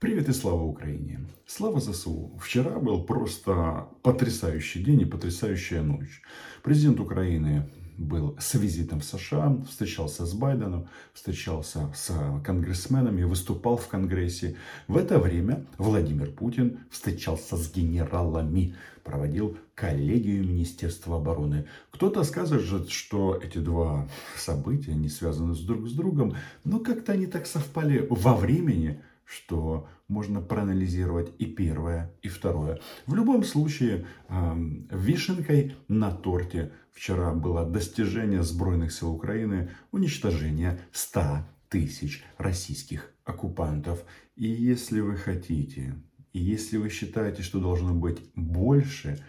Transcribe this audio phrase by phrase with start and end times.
[0.00, 1.20] Привет и слава Украине!
[1.46, 2.30] Слава ЗСУ!
[2.42, 6.22] Вчера был просто потрясающий день и потрясающая ночь.
[6.62, 13.88] Президент Украины был с визитом в США, встречался с Байденом, встречался с конгрессменами, выступал в
[13.88, 14.56] Конгрессе.
[14.88, 18.74] В это время Владимир Путин встречался с генералами,
[19.04, 21.66] проводил коллегию Министерства обороны.
[21.90, 27.46] Кто-то скажет, что эти два события не связаны друг с другом, но как-то они так
[27.46, 32.80] совпали во времени, что можно проанализировать и первое, и второе.
[33.06, 42.24] В любом случае, вишенкой на торте вчера было достижение Сбройных сил Украины уничтожения 100 тысяч
[42.38, 44.04] российских оккупантов.
[44.34, 45.94] И если вы хотите,
[46.32, 49.24] и если вы считаете, что должно быть больше,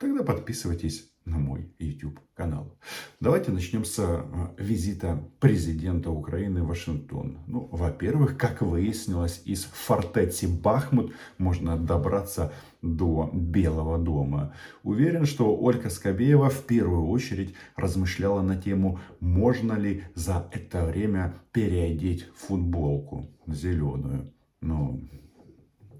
[0.00, 2.78] тогда подписывайтесь на мой YouTube канал.
[3.20, 4.22] Давайте начнем с э,
[4.58, 7.38] визита президента Украины в Вашингтон.
[7.46, 14.54] Ну, во-первых, как выяснилось, из фортеции Бахмут можно добраться до Белого дома.
[14.84, 21.34] Уверен, что Ольга Скобеева в первую очередь размышляла на тему, можно ли за это время
[21.52, 24.32] переодеть футболку зеленую.
[24.60, 25.00] Но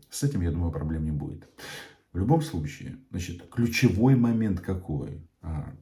[0.08, 1.48] с этим, я думаю, проблем не будет.
[2.16, 5.28] В любом случае, значит, ключевой момент какой?
[5.42, 5.76] А,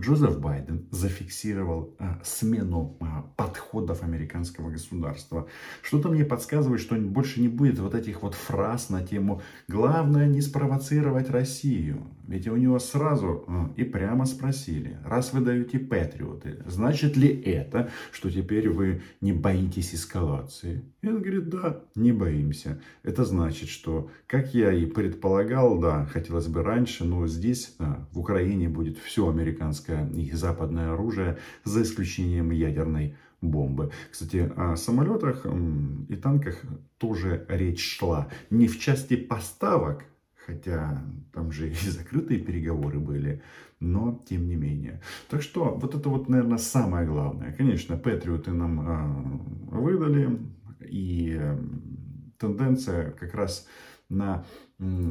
[0.00, 5.48] Джозеф Байден зафиксировал а, смену а, подходов американского государства.
[5.82, 10.40] Что-то мне подсказывает, что больше не будет вот этих вот фраз на тему «главное не
[10.40, 12.06] спровоцировать Россию».
[12.26, 17.90] Ведь у него сразу а, и прямо спросили, раз вы даете патриоты, значит ли это,
[18.12, 20.82] что теперь вы не боитесь эскалации?
[21.00, 22.80] И он говорит, да, не боимся.
[23.02, 27.76] Это значит, что, как я и предполагал, да, хотелось бы раньше, но здесь,
[28.12, 33.90] в Украине будет все американское американское и западное оружие, за исключением ядерной бомбы.
[34.10, 35.46] Кстати, о самолетах
[36.08, 36.60] и танках
[36.98, 38.28] тоже речь шла.
[38.50, 40.04] Не в части поставок,
[40.46, 43.42] хотя там же и закрытые переговоры были,
[43.80, 45.00] но тем не менее.
[45.30, 47.52] Так что вот это вот, наверное, самое главное.
[47.52, 50.38] Конечно, патриоты нам э, выдали,
[50.80, 51.40] и
[52.38, 53.66] тенденция как раз
[54.08, 54.44] на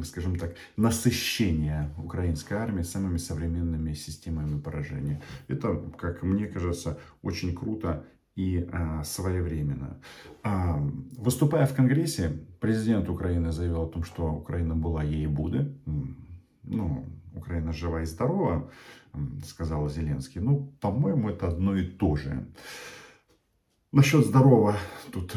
[0.04, 5.22] скажем так, насыщение украинской армии самыми современными системами поражения.
[5.50, 10.00] Это, как мне кажется, очень круто и а, своевременно.
[10.44, 10.80] А,
[11.18, 12.30] выступая в Конгрессе,
[12.62, 15.76] президент Украины заявил о том, что Украина была ей и будет.
[16.64, 18.72] Ну, Украина жива и здорова,
[19.46, 20.40] сказал Зеленский.
[20.40, 22.48] Ну, по-моему, это одно и то же.
[23.92, 24.76] Насчет здорового
[25.12, 25.36] тут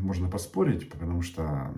[0.00, 1.74] можно поспорить, потому что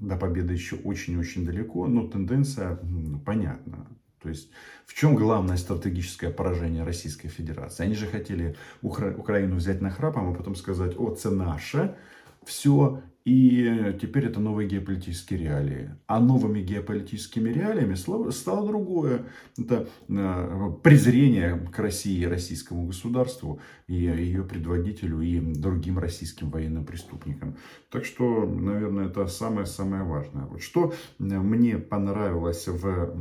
[0.00, 2.78] до победы еще очень-очень далеко, но тенденция
[3.24, 3.86] понятна.
[4.22, 4.50] То есть
[4.86, 7.84] в чем главное стратегическое поражение Российской Федерации?
[7.84, 11.96] Они же хотели Укра- Украину взять на храпом, а потом сказать, о, это наше,
[12.44, 15.90] все, и теперь это новые геополитические реалии.
[16.06, 19.26] А новыми геополитическими реалиями стало другое.
[19.58, 27.58] Это э, презрение к России российскому государству, и ее предводителю, и другим российским военным преступникам.
[27.90, 30.46] Так что, наверное, это самое-самое важное.
[30.46, 33.14] Вот что мне понравилось в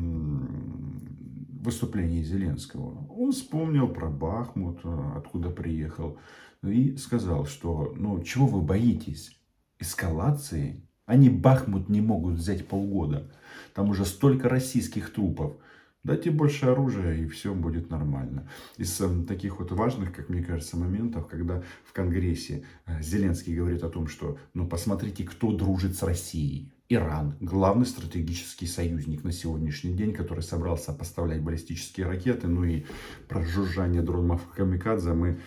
[1.65, 3.05] выступлении Зеленского.
[3.09, 4.79] Он вспомнил про Бахмут,
[5.17, 6.17] откуда приехал,
[6.63, 9.36] и сказал, что ну чего вы боитесь?
[9.79, 13.31] Эскалации, они Бахмут не могут взять полгода.
[13.73, 15.57] Там уже столько российских трупов.
[16.03, 18.47] Дайте больше оружия, и все будет нормально.
[18.77, 23.83] Из э, таких вот важных, как мне кажется, моментов, когда в Конгрессе э, Зеленский говорит
[23.83, 26.71] о том, что, ну, посмотрите, кто дружит с Россией.
[26.89, 32.85] Иран, главный стратегический союзник на сегодняшний день, который собрался поставлять баллистические ракеты, ну и
[33.27, 35.41] про жужжание дронов Камикадзе мы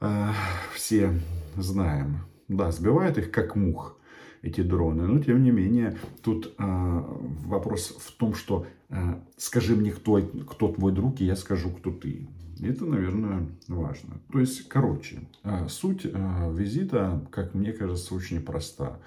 [0.00, 0.28] э,
[0.74, 1.12] все
[1.54, 3.98] знаем да, сбивают их как мух,
[4.44, 5.06] эти дроны.
[5.06, 7.02] Но, тем не менее, тут э,
[7.46, 11.90] вопрос в том, что э, скажи мне, кто, кто твой друг, и я скажу, кто
[11.90, 12.28] ты.
[12.60, 14.20] Это, наверное, важно.
[14.30, 19.00] То есть, короче, э, суть э, визита, как мне кажется, очень проста.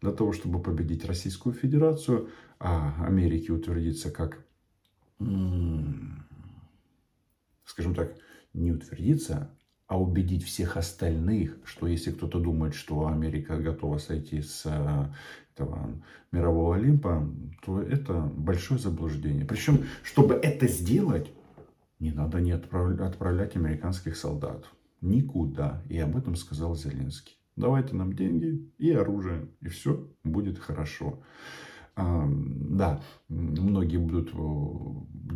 [0.00, 2.28] Для того, чтобы победить Российскую Федерацию,
[2.60, 4.44] а Америке утвердиться как,
[7.64, 8.14] скажем так,
[8.54, 9.55] не утвердиться,
[9.86, 15.06] а убедить всех остальных, что если кто-то думает, что Америка готова сойти с э,
[15.54, 15.90] этого
[16.32, 17.28] мирового Олимпа,
[17.64, 19.44] то это большое заблуждение.
[19.44, 21.30] Причем, чтобы это сделать,
[21.98, 24.64] не надо не отправлять американских солдат.
[25.00, 25.82] Никуда.
[25.88, 27.38] И об этом сказал Зеленский.
[27.54, 31.22] Давайте нам деньги и оружие, и все будет хорошо.
[31.96, 34.32] Да, многие будут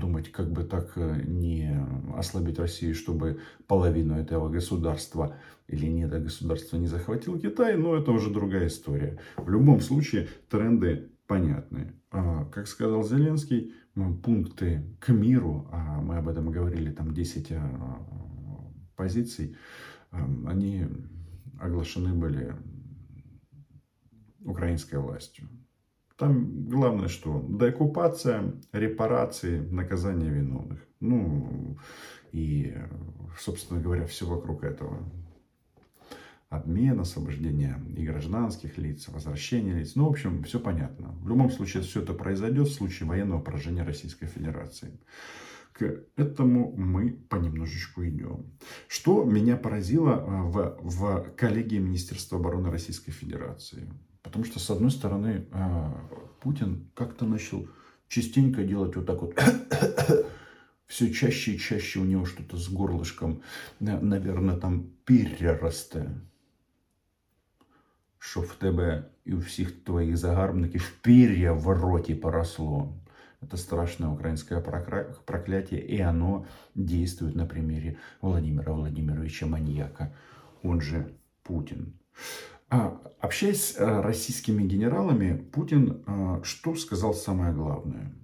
[0.01, 1.75] думать, как бы так э, не
[2.17, 5.37] ослабить Россию, чтобы половину этого государства
[5.69, 9.19] или не это государство не захватил Китай, но это уже другая история.
[9.37, 11.95] В любом случае тренды понятны.
[12.11, 13.73] А, как сказал Зеленский,
[14.23, 18.07] пункты к миру, а мы об этом говорили, там 10 а,
[18.97, 19.57] позиций,
[20.11, 20.87] они
[21.59, 22.55] оглашены были
[24.45, 25.49] украинской властью.
[26.21, 27.43] Там главное что?
[27.49, 30.87] Деоккупация, репарации, наказание виновных.
[31.01, 31.79] Ну,
[32.31, 32.77] и,
[33.39, 34.99] собственно говоря, все вокруг этого.
[36.51, 39.95] Обмен, освобождение и гражданских лиц, возвращение лиц.
[39.95, 41.13] Ну, в общем, все понятно.
[41.23, 45.01] В любом случае, все это произойдет в случае военного поражения Российской Федерации.
[45.73, 48.45] К этому мы понемножечку идем.
[48.89, 53.89] Что меня поразило а, в, в коллегии Министерства обороны Российской Федерации?
[54.22, 55.94] Потому что, с одной стороны, а,
[56.42, 57.68] Путин как-то начал
[58.08, 59.36] частенько делать вот так вот.
[60.88, 63.42] Все чаще и чаще у него что-то с горлышком,
[63.80, 66.12] наверное, там переросте.
[68.20, 72.94] Що в тебе і у всіх твоїх загарбників пір'я в роті поросло.
[73.42, 74.60] Это страшное украинское
[75.26, 80.16] проклятие, и оно действует на примере Владимира Владимировича Маньяка,
[80.64, 81.14] он же
[81.44, 81.94] Путин.
[82.71, 88.15] А, общаясь с э, российскими генералами, Путин э, что сказал самое главное?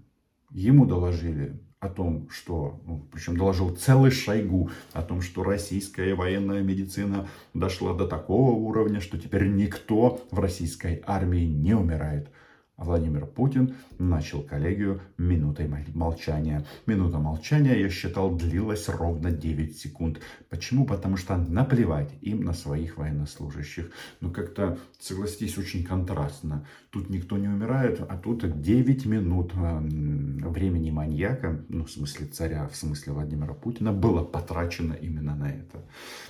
[0.51, 6.63] Ему доложили о том, что, ну, причем доложил целый Шойгу о том, что российская военная
[6.63, 12.31] медицина дошла до такого уровня, что теперь никто в российской армии не умирает
[12.77, 16.67] Владимир Путин начал коллегию минутой молчания.
[16.85, 20.21] Минута молчания, я считал, длилась ровно 9 секунд.
[20.51, 20.85] Почему?
[20.85, 23.91] Потому что наплевать им на своих военнослужащих.
[24.21, 26.67] Ну, как-то, согласитесь, очень контрастно.
[26.91, 32.69] Тут никто не умирает, а тут 9 минут э, времени маньяка, ну, в смысле царя,
[32.69, 35.83] в смысле Владимира Путина, было потрачено именно на это.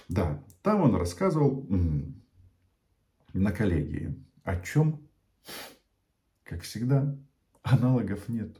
[0.09, 1.67] Да, там он рассказывал
[3.33, 5.01] на коллегии о чем
[6.47, 7.17] как всегда,
[7.63, 8.57] аналогов нет.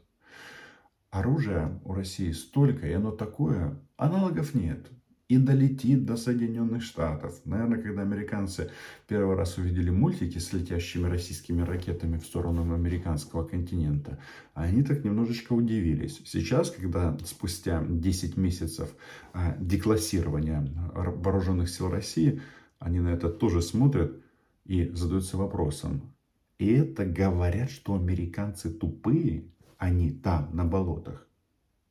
[1.09, 4.87] Оружия у России столько, и оно такое, аналогов нет.
[5.29, 7.41] И долетит до Соединенных Штатов.
[7.43, 8.71] Наверное, когда американцы
[9.09, 14.19] первый раз увидели мультики с летящими российскими ракетами в сторону американского континента,
[14.53, 16.21] они так немножечко удивились.
[16.25, 18.95] Сейчас, когда спустя 10 месяцев
[19.33, 22.41] а, деклассирования вооруженных сил России,
[22.79, 24.21] они на это тоже смотрят
[24.63, 26.16] и задаются вопросом,
[26.59, 29.45] и это говорят, что американцы тупые,
[29.77, 31.27] они там, на болотах.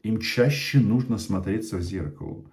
[0.03, 2.45] Им чаще нужно смотреться в зеркало.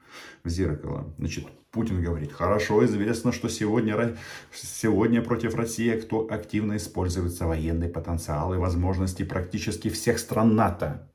[0.43, 1.13] В зеркало.
[1.17, 4.15] Значит, Путин говорит, хорошо известно, что сегодня,
[4.51, 11.11] сегодня против России кто активно используется военный потенциал и возможности практически всех стран НАТО,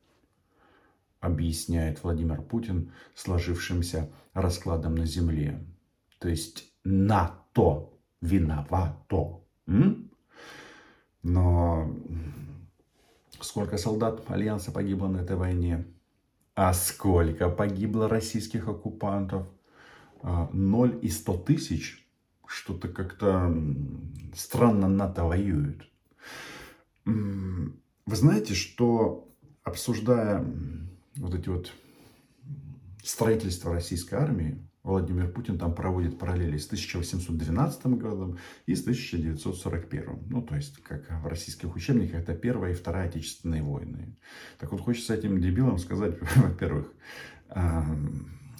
[1.21, 5.65] объясняет Владимир Путин сложившимся раскладом на Земле.
[6.19, 7.91] То есть НАТО
[8.21, 9.41] виновато.
[9.67, 10.08] М?
[11.23, 11.95] Но
[13.41, 15.87] сколько солдат Альянса погибло на этой войне?
[16.55, 19.47] А сколько погибло российских оккупантов?
[20.23, 22.05] А, ноль и сто тысяч?
[22.47, 23.55] Что-то как-то
[24.35, 25.83] странно НАТО воюет.
[27.05, 29.29] Вы знаете, что
[29.63, 30.45] обсуждая
[31.17, 31.73] вот эти вот
[33.03, 40.27] строительство российской армии, Владимир Путин там проводит параллели с 1812 годом и с 1941.
[40.31, 44.17] Ну, то есть, как в российских учебниках, это Первая и Вторая Отечественные войны.
[44.59, 46.93] Так вот, хочется этим дебилам сказать, во-первых,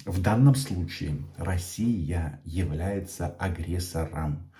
[0.05, 4.51] в данном случае Россия является агрессором.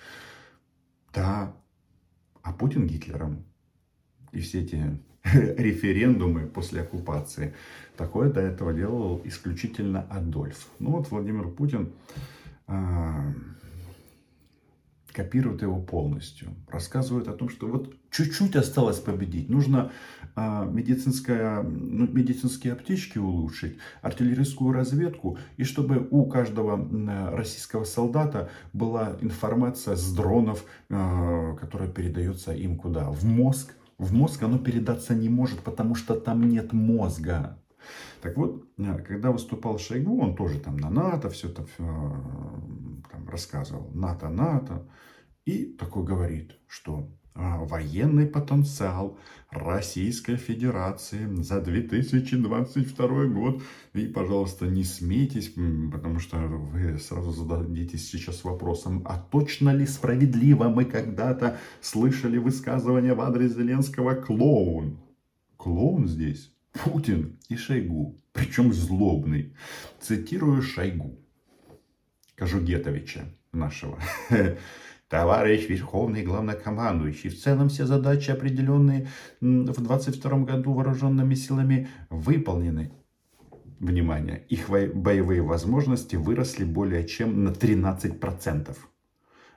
[1.13, 1.55] Да,
[2.41, 3.45] а Путин Гитлером.
[4.31, 4.99] И все эти
[5.33, 7.53] референдумы после оккупации.
[7.97, 10.67] Такое до этого делал исключительно Адольф.
[10.79, 11.91] Ну вот Владимир Путин
[12.67, 13.33] а,
[15.11, 16.49] копирует его полностью.
[16.69, 19.49] Рассказывает о том, что вот чуть-чуть осталось победить.
[19.49, 19.91] Нужно
[20.35, 26.87] а, медицинское, ну, медицинские аптечки улучшить, артиллерийскую разведку, и чтобы у каждого
[27.35, 33.09] российского солдата была информация с дронов, а, которая передается им куда?
[33.09, 37.61] В мозг в мозг оно передаться не может, потому что там нет мозга.
[38.21, 43.91] Так вот, э, когда выступал Шойгу, он тоже там на НАТО все это там, рассказывал.
[43.93, 44.89] НАТО, НАТО.
[45.45, 49.17] И такой говорит, что военный потенциал
[49.49, 53.63] Российской Федерации за 2022 год.
[53.93, 55.53] И, пожалуйста, не смейтесь,
[55.91, 63.13] потому что вы сразу зададитесь сейчас вопросом, а точно ли справедливо мы когда-то слышали высказывание
[63.13, 64.99] в адрес Зеленского клоун?
[65.57, 69.53] Клоун здесь Путин и Шойгу, причем злобный.
[69.99, 71.17] Цитирую Шойгу,
[72.35, 73.97] Кожугетовича нашего.
[75.09, 79.07] Товарищ Верховный Главнокомандующий, в целом все задачи, определенные
[79.41, 82.91] в 22 году вооруженными силами, выполнены.
[83.79, 88.77] Внимание, их боевые возможности выросли более чем на 13%.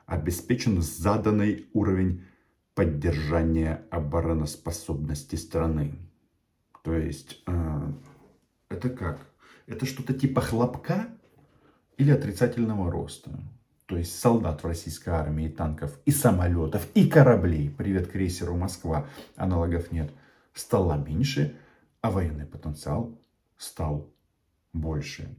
[0.07, 2.23] Обеспечен заданный уровень
[2.73, 5.93] поддержания обороноспособности страны.
[6.83, 7.91] То есть, э,
[8.69, 9.27] это как?
[9.67, 11.09] Это что-то типа хлопка
[11.97, 13.39] или отрицательного роста?
[13.93, 19.91] То есть солдат в российской армии, танков, и самолетов, и кораблей, привет крейсеру Москва, аналогов
[19.91, 20.09] нет,
[20.51, 21.55] стало меньше,
[22.01, 23.21] а военный потенциал
[23.55, 24.11] стал
[24.73, 25.37] больше.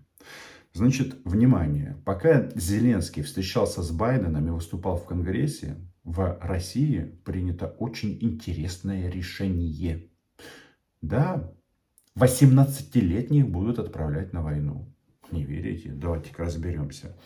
[0.73, 8.17] Значит, внимание, пока Зеленский встречался с Байденом и выступал в Конгрессе, в России принято очень
[8.21, 10.09] интересное решение.
[11.03, 11.53] Да,
[12.17, 14.94] 18-летних будут отправлять на войну.
[15.31, 15.91] Не верите?
[15.91, 17.17] Давайте-ка разберемся.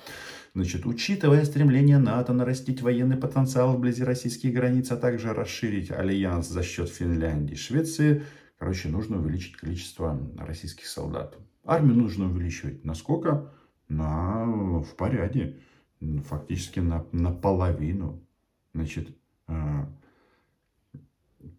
[0.55, 6.63] Значит, учитывая стремление НАТО нарастить военный потенциал вблизи российских границ, а также расширить альянс за
[6.63, 8.25] счет Финляндии, Швеции,
[8.59, 11.37] короче, нужно увеличить количество российских солдат.
[11.65, 12.85] Армию нужно увеличивать.
[12.85, 13.53] Насколько?
[13.89, 15.59] На, в порядке.
[16.01, 18.25] Фактически на, на половину.
[18.73, 19.09] Значит,
[19.49, 19.85] э,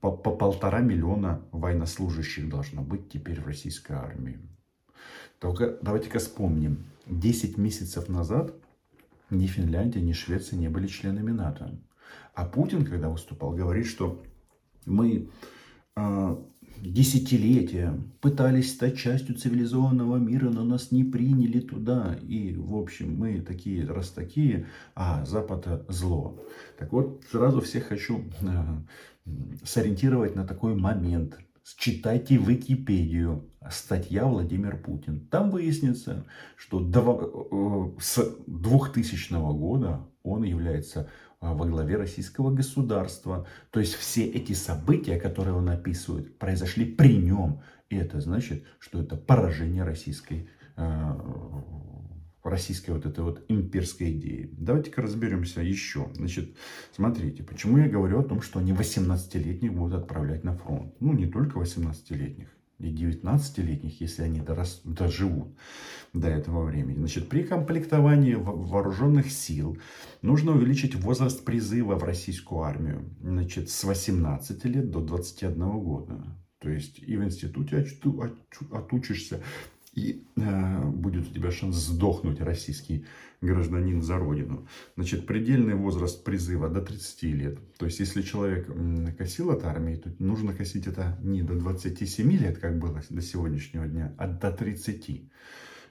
[0.02, 4.40] по, по полтора миллиона военнослужащих должно быть теперь в российской армии.
[5.40, 6.86] Только давайте-ка вспомним.
[7.08, 8.54] 10 месяцев назад
[9.30, 11.80] ни Финляндия, ни Швеция не были членами НАТО.
[12.34, 14.24] А Путин, когда выступал, говорит, что
[14.86, 15.30] мы
[15.96, 16.38] э,
[16.78, 22.18] десятилетия пытались стать частью цивилизованного мира, но нас не приняли туда.
[22.22, 26.44] И, в общем, мы такие, раз такие, а Запад зло.
[26.78, 28.48] Так вот, сразу всех хочу э,
[29.64, 31.38] сориентировать на такой момент–
[31.78, 33.50] Читайте Википедию.
[33.70, 35.28] Статья Владимир Путин.
[35.28, 41.02] Там выяснится, что э, с 2000 года он является
[41.42, 43.46] э, во главе российского государства.
[43.72, 47.62] То есть все эти события, которые он описывает, произошли при нем.
[47.90, 51.14] И это значит, что это поражение российской э,
[52.44, 54.50] российской вот этой вот имперской идеи.
[54.54, 56.10] Давайте-ка разберемся еще.
[56.16, 56.56] Значит,
[56.96, 60.94] смотрите, почему я говорю о том, что они 18-летних будут отправлять на фронт.
[61.00, 62.48] Ну, не только 18-летних,
[62.80, 65.50] и 19-летних, если они дорос, доживут
[66.14, 66.98] до этого времени.
[66.98, 69.78] Значит, при комплектовании вооруженных сил
[70.22, 76.24] нужно увеличить возраст призыва в российскую армию значит, с 18 лет до 21 года.
[76.60, 77.86] То есть и в институте
[78.72, 79.42] отучишься,
[80.00, 83.06] и э, будет у тебя шанс сдохнуть, российский
[83.42, 84.68] гражданин, за родину.
[84.96, 87.60] Значит, предельный возраст призыва до 30 лет.
[87.78, 88.70] То есть, если человек
[89.18, 93.88] косил от армии, то нужно косить это не до 27 лет, как было до сегодняшнего
[93.88, 95.30] дня, а до 30.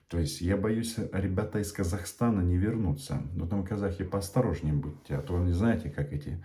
[0.08, 3.22] То есть, я боюсь, ребята из Казахстана не вернутся.
[3.34, 6.42] Но там казахи поосторожнее будьте, а то вы не знаете, как эти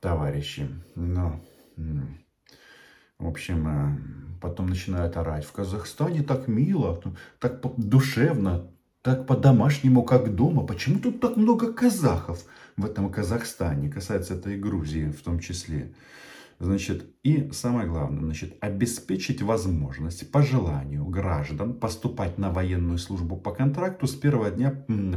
[0.00, 0.66] товарищи.
[0.94, 1.40] Но...
[3.22, 5.44] В общем, э, потом начинают орать.
[5.44, 7.00] В Казахстане так мило,
[7.38, 8.68] так душевно,
[9.00, 10.66] так по-домашнему, как дома.
[10.66, 12.44] Почему тут так много казахов
[12.76, 13.88] в этом Казахстане?
[13.88, 15.94] Касается это и Грузии в том числе.
[16.58, 23.52] Значит, и самое главное, значит, обеспечить возможность по желанию граждан поступать на военную службу по
[23.52, 24.70] контракту с первого дня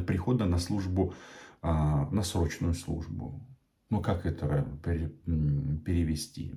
[0.07, 1.15] прихода на службу,
[1.63, 3.41] а, на срочную службу.
[3.89, 4.65] Ну, как это
[5.85, 6.55] перевести?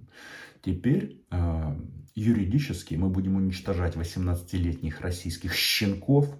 [0.62, 1.76] Теперь э,
[2.14, 6.34] юридически мы будем уничтожать 18-летних российских щенков,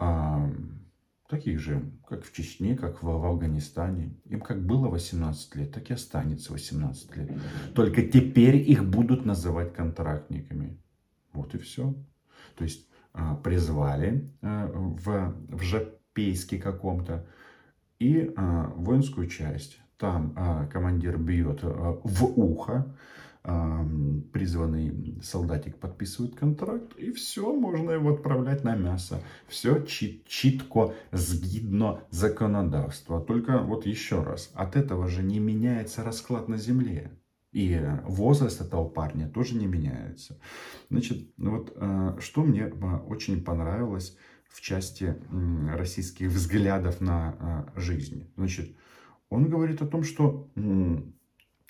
[0.00, 0.50] э,
[1.32, 4.14] таких же, как в Чечне, как в, Афганистане.
[4.26, 7.30] Им как было 18 лет, так и останется 18 лет.
[7.74, 10.78] Только теперь их будут называть контрактниками.
[11.32, 11.94] Вот и все.
[12.56, 17.26] То есть э, призвали э, в, в жапейске каком-то
[18.02, 22.96] и э, воинскую часть там а, командир бьет а, в ухо,
[23.44, 23.86] а,
[24.32, 29.22] призванный солдатик подписывает контракт, и все, можно его отправлять на мясо.
[29.46, 33.20] Все чит, читко, сгидно законодавство.
[33.20, 37.12] Только вот еще раз, от этого же не меняется расклад на земле.
[37.52, 40.40] И возраст этого парня тоже не меняется.
[40.90, 44.16] Значит, вот а, что мне а, очень понравилось
[44.52, 45.16] в части
[45.74, 48.30] российских взглядов на а, жизнь.
[48.36, 48.76] Значит,
[49.30, 50.50] Он говорит о том, что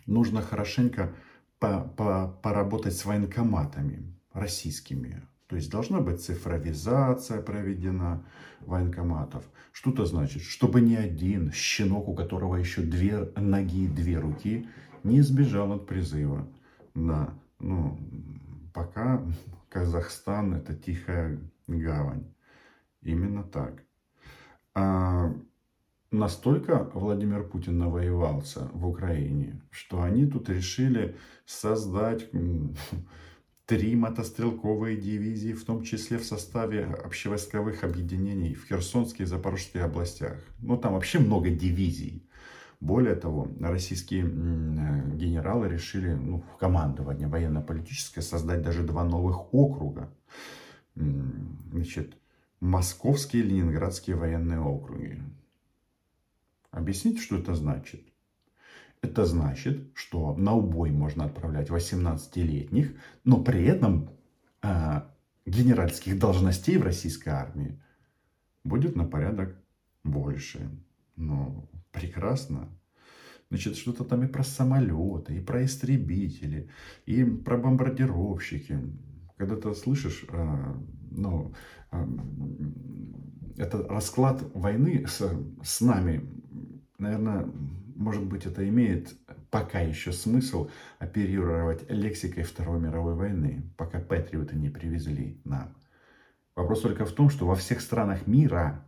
[0.06, 1.14] нужно хорошенько
[1.58, 5.22] по -по поработать с военкоматами российскими.
[5.46, 8.24] То есть должна быть цифровизация проведена
[8.60, 9.44] военкоматов.
[9.70, 10.42] Что это значит?
[10.42, 14.66] Чтобы ни один щенок, у которого еще две ноги и две руки,
[15.04, 16.48] не сбежал от призыва.
[16.94, 17.98] Да, ну,
[18.72, 19.22] пока
[19.68, 22.31] Казахстан это тихая гавань.
[23.02, 23.84] Именно так.
[24.74, 25.34] А
[26.10, 32.30] настолько Владимир Путин навоевался в Украине, что они тут решили создать
[33.66, 40.38] три мотострелковые дивизии, в том числе в составе общевойсковых объединений в Херсонской и Запорожской областях.
[40.60, 42.28] Ну, там вообще много дивизий.
[42.80, 50.12] Более того, российские генералы решили ну, в командование военно-политическое создать даже два новых округа.
[50.96, 52.16] Значит,
[52.62, 55.20] Московские и Ленинградские военные округи.
[56.70, 58.04] Объясните, что это значит?
[59.00, 64.10] Это значит, что на убой можно отправлять 18-летних, но при этом
[64.62, 65.02] э,
[65.44, 67.82] генеральских должностей в российской армии
[68.62, 69.56] будет на порядок
[70.04, 70.70] больше.
[71.16, 72.68] Ну, прекрасно.
[73.50, 76.70] Значит, что-то там и про самолеты, и про истребители,
[77.06, 78.78] и про бомбардировщики.
[79.36, 80.74] Когда ты слышишь, э,
[81.16, 81.54] ну,
[81.90, 82.06] э,
[83.58, 85.22] это расклад войны с,
[85.62, 86.26] с нами,
[86.98, 87.46] наверное,
[87.96, 89.14] может быть, это имеет
[89.50, 95.76] пока еще смысл оперировать лексикой Второй мировой войны, пока патриоты не привезли нам.
[96.56, 98.84] Вопрос только в том, что во всех странах мира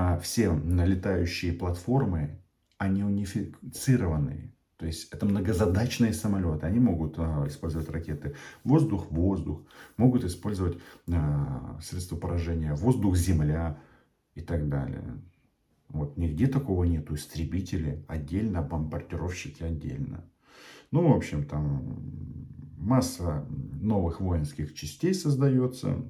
[0.00, 2.40] а все налетающие платформы,
[2.76, 4.54] они унифицированы.
[4.78, 6.64] То есть это многозадачные самолеты.
[6.64, 9.62] Они могут а, использовать ракеты воздух-воздух,
[9.96, 10.78] могут использовать
[11.12, 13.80] а, средства поражения воздух-земля
[14.36, 15.20] и так далее.
[15.88, 17.16] Вот нигде такого нету.
[17.16, 20.24] Истребители отдельно, бомбардировщики отдельно.
[20.92, 21.98] Ну, в общем, там
[22.76, 23.44] масса
[23.80, 26.04] новых воинских частей создается,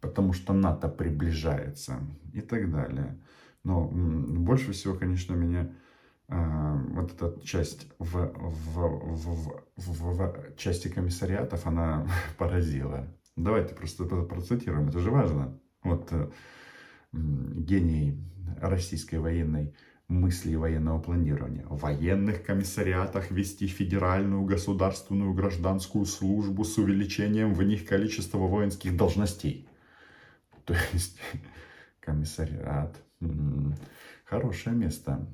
[0.00, 1.98] потому что НАТО приближается
[2.32, 3.18] и так далее.
[3.64, 5.72] Но больше всего, конечно, меня
[6.28, 8.78] вот эта часть в, в,
[9.16, 13.06] в, в, в части комиссариатов, она поразила.
[13.36, 15.60] Давайте просто это процитируем, это же важно.
[15.82, 16.30] Вот э,
[17.12, 18.18] гений
[18.60, 19.74] российской военной
[20.08, 21.66] мысли и военного планирования.
[21.66, 29.68] В военных комиссариатах вести федеральную государственную гражданскую службу с увеличением в них количества воинских должностей.
[30.64, 31.18] То есть
[32.00, 32.96] комиссариат
[34.24, 35.26] хорошее место,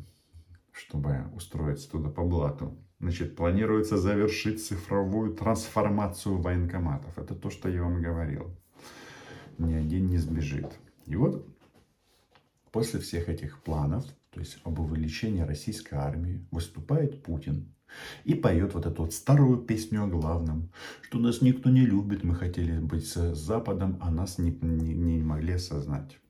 [0.84, 2.76] чтобы устроиться туда по блату.
[2.98, 7.18] Значит, планируется завершить цифровую трансформацию военкоматов.
[7.18, 8.50] Это то, что я вам говорил.
[9.58, 10.78] Ни один не сбежит.
[11.06, 11.46] И вот
[12.72, 17.74] После всех этих планов, то есть об увеличении российской армии, выступает Путин
[18.24, 20.70] и поет вот эту вот старую песню о главном,
[21.02, 25.22] что нас никто не любит, мы хотели быть с Западом, а нас не, не, не
[25.22, 26.20] могли осознать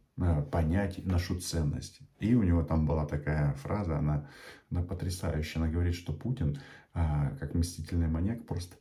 [0.50, 2.00] понять нашу ценность.
[2.18, 4.28] И у него там была такая фраза, она,
[4.70, 5.62] она потрясающая.
[5.62, 6.58] Она говорит, что Путин,
[6.92, 8.76] а, как мстительный маньяк, просто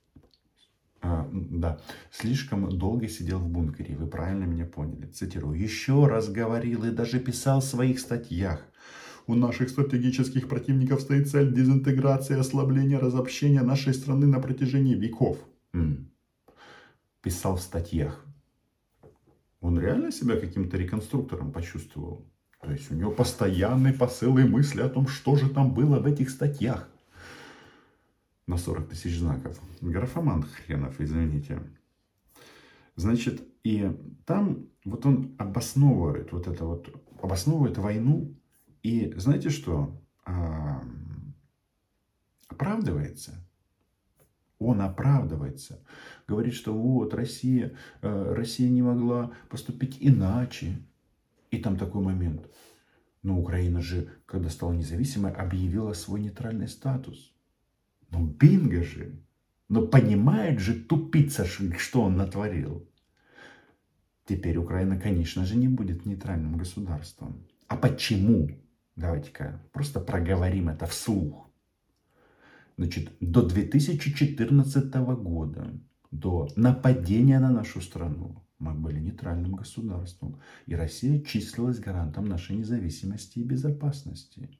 [1.01, 1.79] а, да,
[2.11, 5.05] слишком долго сидел в бункере, вы правильно меня поняли.
[5.05, 5.57] Цитирую.
[5.57, 8.61] Еще раз говорил и даже писал в своих статьях.
[9.25, 15.37] У наших стратегических противников стоит цель дезинтеграции, ослабления, разобщения нашей страны на протяжении веков.
[15.71, 16.11] М.
[17.21, 18.25] Писал в статьях.
[19.61, 22.25] Он реально себя каким-то реконструктором почувствовал.
[22.61, 26.05] То есть у него постоянный посыл и мысли о том, что же там было в
[26.05, 26.89] этих статьях
[28.47, 29.59] на 40 тысяч знаков.
[29.81, 31.61] Графоман хренов, извините.
[32.95, 33.95] Значит, и
[34.25, 36.89] там вот он обосновывает вот это вот,
[37.21, 38.35] обосновывает войну.
[38.83, 40.01] И знаете что?
[40.25, 40.83] А,
[42.47, 43.45] оправдывается.
[44.59, 45.79] Он оправдывается.
[46.27, 50.77] Говорит, что вот Россия, э, Россия не могла поступить иначе.
[51.49, 52.49] И там такой момент.
[53.23, 57.33] Но Украина же, когда стала независимой, объявила свой нейтральный статус.
[58.11, 59.23] Ну, бинго же.
[59.69, 62.87] Но понимает же тупица, что он натворил.
[64.25, 67.47] Теперь Украина, конечно же, не будет нейтральным государством.
[67.67, 68.49] А почему?
[68.95, 71.48] Давайте-ка просто проговорим это вслух.
[72.79, 75.73] Значит, до 2014 года,
[76.11, 80.39] до нападения на нашу страну, мы были нейтральным государством.
[80.65, 84.57] И Россия числилась гарантом нашей независимости и безопасности.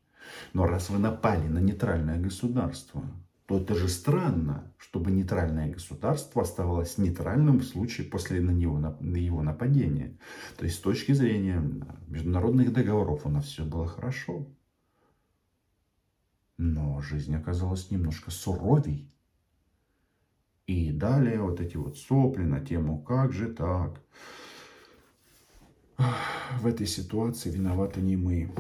[0.52, 3.06] Но раз вы напали на нейтральное государство,
[3.46, 9.16] то это же странно, чтобы нейтральное государство оставалось нейтральным в случае после на него, на
[9.16, 10.18] его нападения.
[10.58, 11.64] То есть с точки зрения
[12.10, 14.46] международных договоров у нас все было хорошо.
[16.62, 19.10] Но жизнь оказалась немножко суровей.
[20.68, 24.02] И далее вот эти вот сопли на тему «как же так?».
[25.98, 28.54] В этой ситуации виноваты не мы.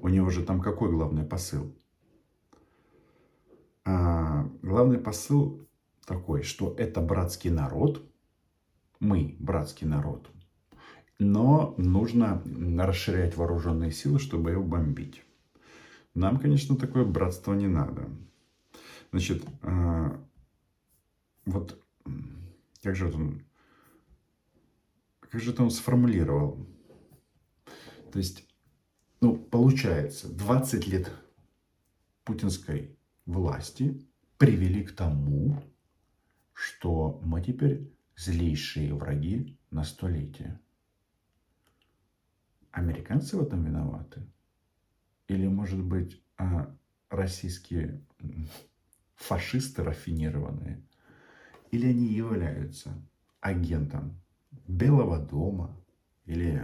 [0.00, 1.74] У него же там какой главный посыл?
[3.84, 5.66] А, главный посыл
[6.06, 8.08] такой, что это братский народ,
[9.00, 10.30] мы братский народ,
[11.18, 12.40] но нужно
[12.78, 15.24] расширять вооруженные силы, чтобы его бомбить.
[16.14, 18.10] Нам, конечно, такое братство не надо.
[19.10, 20.20] Значит, а,
[21.44, 21.82] вот
[22.82, 23.44] как же он,
[25.20, 26.66] как же он сформулировал?
[28.12, 28.48] То есть,
[29.20, 31.12] ну, получается, 20 лет
[32.24, 32.96] путинской
[33.26, 34.06] власти
[34.38, 35.62] привели к тому,
[36.52, 40.60] что мы теперь злейшие враги на столетие.
[42.70, 44.22] Американцы в этом виноваты?
[45.30, 46.76] Или, может быть, а,
[47.08, 48.04] российские
[49.14, 50.84] фашисты рафинированные?
[51.70, 52.90] Или они являются
[53.40, 54.20] агентом
[54.66, 55.80] Белого дома
[56.24, 56.60] или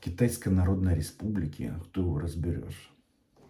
[0.00, 2.90] Китайской Народной Республики, кто его разберешь.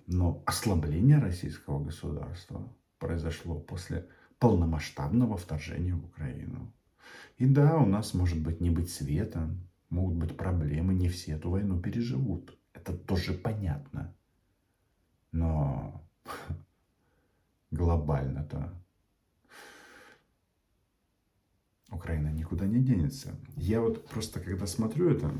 [0.08, 4.08] Но ослабление российского государства произошло после
[4.40, 6.74] полномасштабного вторжения в Украину.
[7.38, 9.48] И да, у нас может быть не быть света,
[9.90, 12.58] могут быть проблемы, не все эту войну переживут.
[12.74, 14.14] Это тоже понятно.
[15.32, 16.06] Но
[17.70, 18.78] глобально-то
[21.90, 23.34] Украина никуда не денется.
[23.56, 25.32] Я вот просто, когда смотрю это,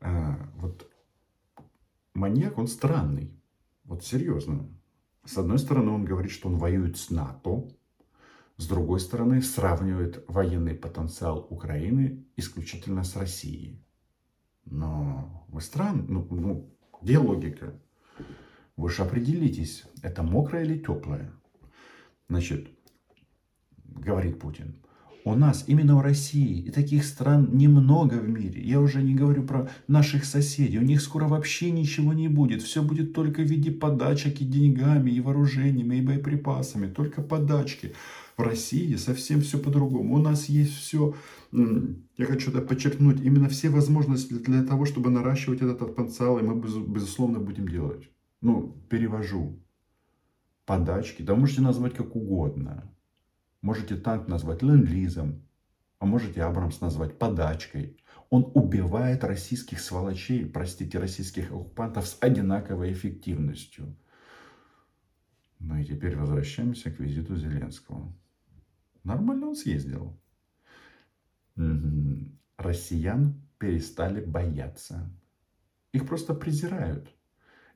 [0.00, 0.90] а, вот
[2.14, 3.30] маньяк, он странный.
[3.84, 4.68] Вот серьезно.
[5.24, 7.68] С одной стороны, он говорит, что он воюет с НАТО.
[8.56, 13.83] С другой стороны, сравнивает военный потенциал Украины исключительно с Россией.
[14.66, 16.70] Но вы странно, ну, ну
[17.02, 17.74] где логика?
[18.76, 21.32] Вы же определитесь, это мокрое или теплое.
[22.28, 22.68] Значит,
[23.84, 24.76] говорит Путин,
[25.26, 28.60] у нас, именно в России, и таких стран немного в мире.
[28.62, 30.78] Я уже не говорю про наших соседей.
[30.78, 32.60] У них скоро вообще ничего не будет.
[32.60, 36.92] Все будет только в виде подачек и деньгами, и вооружениями, и боеприпасами.
[36.92, 37.94] Только подачки.
[38.36, 40.14] В России совсем все по-другому.
[40.14, 41.14] У нас есть все,
[41.52, 46.60] я хочу это подчеркнуть, именно все возможности для того, чтобы наращивать этот потенциал, и мы,
[46.60, 48.10] безусловно, будем делать.
[48.40, 49.60] Ну, перевожу.
[50.66, 52.90] Подачки, да можете назвать как угодно.
[53.62, 55.42] Можете танк назвать ленд-лизом,
[55.98, 57.96] а можете Абрамс назвать подачкой.
[58.30, 63.96] Он убивает российских сволочей, простите, российских оккупантов с одинаковой эффективностью.
[65.60, 68.12] Ну и теперь возвращаемся к визиту Зеленского.
[69.04, 70.18] Нормально он съездил.
[72.56, 75.10] Россиян перестали бояться.
[75.92, 77.08] Их просто презирают.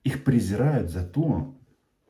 [0.03, 1.55] Их презирают за то,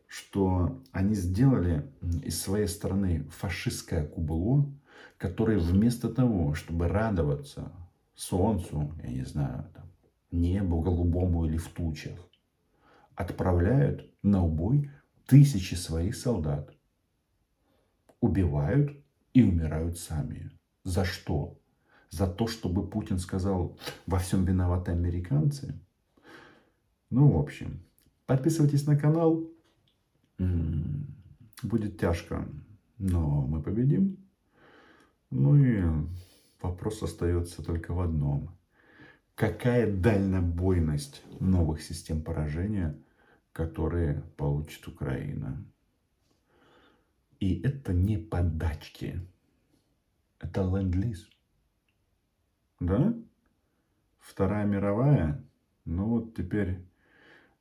[0.07, 4.73] что они сделали из своей страны фашистское кубло,
[5.19, 7.73] которое вместо того, чтобы радоваться
[8.15, 9.91] солнцу, я не знаю, там,
[10.31, 12.19] небу голубому или в тучах,
[13.15, 14.91] отправляют на убой
[15.27, 16.73] тысячи своих солдат.
[18.21, 18.97] Убивают
[19.39, 20.51] и умирают сами.
[20.83, 21.61] За что?
[22.11, 25.81] За то, чтобы Путин сказал, во всем виноваты американцы?
[27.11, 27.81] Ну, в общем,
[28.27, 29.49] подписывайтесь на канал,
[31.63, 32.49] Будет тяжко,
[32.99, 34.17] но мы победим.
[35.31, 35.83] Ну и
[36.63, 38.57] вопрос остается только в одном.
[39.35, 42.97] Какая дальнобойность новых систем поражения,
[43.53, 45.65] которые получит Украина?
[47.41, 49.21] И это не подачки.
[50.41, 51.29] Это ленд-лиз.
[52.81, 53.15] Да?
[54.19, 55.45] Вторая мировая.
[55.85, 56.85] Ну вот теперь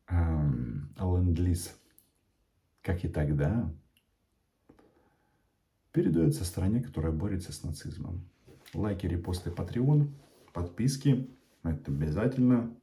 [0.07, 1.77] эм, ленд-лиз
[2.87, 3.69] как и тогда,
[5.91, 8.25] передается стране, которая борется с нацизмом.
[8.73, 10.15] Лайки, репосты, патреон,
[10.53, 11.29] подписки.
[11.63, 12.73] Это обязательно.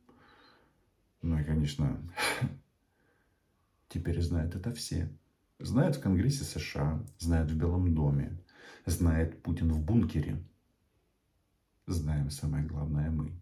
[1.23, 2.03] Ну и, конечно,
[3.89, 5.09] теперь знают это все.
[5.59, 8.39] Знают в Конгрессе США, знают в Белом доме,
[8.87, 10.43] знает Путин в бункере.
[11.87, 13.33] Знаем самое главное мы.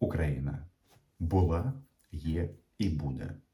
[0.00, 0.68] Украина
[1.18, 1.74] была,
[2.10, 3.44] е и будет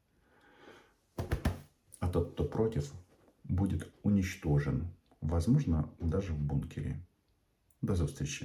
[2.11, 2.93] тот, кто против,
[3.43, 4.87] будет уничтожен.
[5.21, 7.05] Возможно, даже в бункере.
[7.81, 8.39] До встречи.